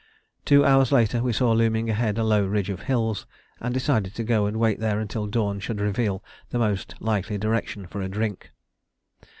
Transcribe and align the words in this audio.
Two 0.45 0.65
hours 0.65 0.91
later 0.91 1.21
we 1.21 1.31
saw 1.31 1.51
looming 1.51 1.87
ahead 1.87 2.17
a 2.17 2.23
low 2.23 2.43
ridge 2.43 2.71
of 2.71 2.81
hills, 2.81 3.27
and 3.59 3.71
decided 3.71 4.15
to 4.15 4.23
go 4.23 4.47
and 4.47 4.57
wait 4.59 4.79
there 4.79 4.99
until 4.99 5.27
dawn 5.27 5.59
should 5.59 5.79
reveal 5.79 6.23
the 6.49 6.57
most 6.57 6.95
likely 6.99 7.37
direction 7.37 7.85
for 7.85 8.01
a 8.01 8.09
drink. 8.09 8.49